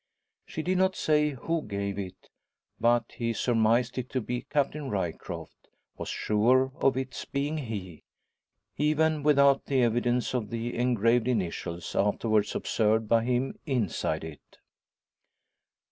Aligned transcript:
She 0.47 0.63
did 0.63 0.79
not 0.79 0.95
say 0.95 1.29
who 1.29 1.61
gave 1.61 1.99
it, 1.99 2.31
but 2.79 3.11
he 3.15 3.33
surmised 3.33 3.99
it 3.99 4.09
to 4.09 4.19
be 4.19 4.47
Captain 4.49 4.89
Ryecroft 4.89 5.67
was 5.95 6.09
sure 6.09 6.71
of 6.79 6.97
its 6.97 7.23
being 7.23 7.57
he 7.59 8.01
even 8.77 9.21
without 9.21 9.67
the 9.67 9.83
evidence 9.83 10.33
of 10.33 10.49
the 10.49 10.75
engraved 10.75 11.27
initials 11.27 11.95
afterwards 11.95 12.55
observed 12.55 13.07
by 13.07 13.23
him 13.25 13.59
inside 13.67 14.23
it. 14.23 14.57